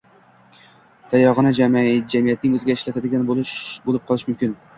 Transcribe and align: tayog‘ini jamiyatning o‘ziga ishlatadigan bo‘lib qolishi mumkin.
tayog‘ini 1.11 1.51
jamiyatning 1.57 2.57
o‘ziga 2.61 2.77
ishlatadigan 2.79 3.29
bo‘lib 3.31 4.03
qolishi 4.11 4.33
mumkin. 4.33 4.59